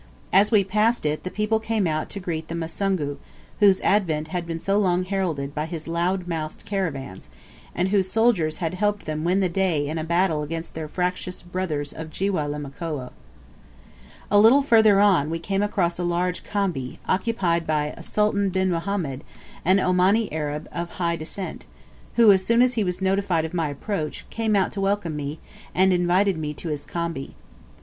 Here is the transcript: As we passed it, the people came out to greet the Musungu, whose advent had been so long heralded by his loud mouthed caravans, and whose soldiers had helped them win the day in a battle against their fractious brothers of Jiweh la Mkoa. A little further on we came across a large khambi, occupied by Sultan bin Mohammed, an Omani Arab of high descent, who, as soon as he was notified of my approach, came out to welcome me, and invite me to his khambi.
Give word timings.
As 0.33 0.49
we 0.49 0.63
passed 0.63 1.05
it, 1.05 1.21
the 1.23 1.29
people 1.29 1.59
came 1.59 1.85
out 1.85 2.09
to 2.09 2.19
greet 2.19 2.47
the 2.47 2.55
Musungu, 2.55 3.17
whose 3.59 3.79
advent 3.81 4.29
had 4.29 4.47
been 4.47 4.57
so 4.57 4.79
long 4.79 5.03
heralded 5.05 5.53
by 5.53 5.67
his 5.67 5.87
loud 5.87 6.27
mouthed 6.27 6.65
caravans, 6.65 7.29
and 7.75 7.89
whose 7.89 8.09
soldiers 8.09 8.57
had 8.57 8.73
helped 8.73 9.05
them 9.05 9.23
win 9.23 9.41
the 9.41 9.47
day 9.47 9.87
in 9.87 9.99
a 9.99 10.03
battle 10.03 10.41
against 10.41 10.73
their 10.73 10.87
fractious 10.87 11.43
brothers 11.43 11.93
of 11.93 12.09
Jiweh 12.09 12.47
la 12.47 12.57
Mkoa. 12.57 13.11
A 14.31 14.39
little 14.39 14.63
further 14.63 14.99
on 14.99 15.29
we 15.29 15.37
came 15.37 15.61
across 15.61 15.99
a 15.99 16.03
large 16.03 16.43
khambi, 16.43 16.97
occupied 17.07 17.67
by 17.67 17.93
Sultan 18.01 18.49
bin 18.49 18.71
Mohammed, 18.71 19.23
an 19.63 19.77
Omani 19.77 20.29
Arab 20.33 20.67
of 20.71 20.89
high 20.93 21.15
descent, 21.15 21.67
who, 22.15 22.31
as 22.31 22.43
soon 22.43 22.63
as 22.63 22.73
he 22.73 22.83
was 22.83 23.03
notified 23.03 23.45
of 23.45 23.53
my 23.53 23.69
approach, 23.69 24.27
came 24.31 24.55
out 24.55 24.71
to 24.71 24.81
welcome 24.81 25.15
me, 25.15 25.37
and 25.75 25.93
invite 25.93 26.35
me 26.37 26.55
to 26.55 26.69
his 26.69 26.87
khambi. 26.87 27.35